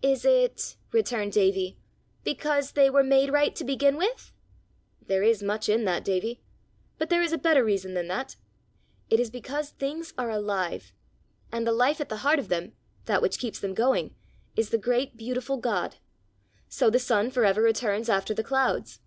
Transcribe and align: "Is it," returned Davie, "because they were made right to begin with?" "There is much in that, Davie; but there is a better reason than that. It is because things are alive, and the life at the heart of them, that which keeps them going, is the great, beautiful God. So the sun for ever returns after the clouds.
"Is 0.00 0.24
it," 0.24 0.76
returned 0.92 1.32
Davie, 1.34 1.76
"because 2.24 2.72
they 2.72 2.88
were 2.88 3.04
made 3.04 3.30
right 3.30 3.54
to 3.54 3.64
begin 3.64 3.98
with?" 3.98 4.32
"There 5.06 5.22
is 5.22 5.42
much 5.42 5.68
in 5.68 5.84
that, 5.84 6.04
Davie; 6.06 6.40
but 6.96 7.10
there 7.10 7.20
is 7.20 7.34
a 7.34 7.36
better 7.36 7.62
reason 7.62 7.92
than 7.92 8.08
that. 8.08 8.36
It 9.10 9.20
is 9.20 9.28
because 9.28 9.68
things 9.68 10.14
are 10.16 10.30
alive, 10.30 10.94
and 11.52 11.66
the 11.66 11.72
life 11.72 12.00
at 12.00 12.08
the 12.08 12.24
heart 12.24 12.38
of 12.38 12.48
them, 12.48 12.72
that 13.04 13.20
which 13.20 13.38
keeps 13.38 13.58
them 13.60 13.74
going, 13.74 14.14
is 14.56 14.70
the 14.70 14.78
great, 14.78 15.18
beautiful 15.18 15.58
God. 15.58 15.96
So 16.70 16.88
the 16.88 16.98
sun 16.98 17.30
for 17.30 17.44
ever 17.44 17.60
returns 17.60 18.08
after 18.08 18.32
the 18.32 18.42
clouds. 18.42 19.00